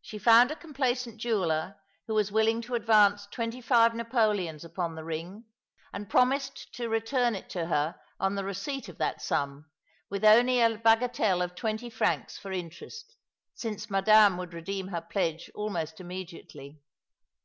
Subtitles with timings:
[0.00, 1.76] She found a complacent jeweller
[2.08, 3.94] who was willing to Love and Life and Deaths 317 advance twenty five
[4.56, 5.44] Napoleons upon the ring,
[5.92, 9.66] and promised to return it to her on the receipt of that sum,
[10.10, 13.14] with only a bagatelle of twenty francs for interest,
[13.54, 16.80] since Madame would redeem her pledge almost immediately.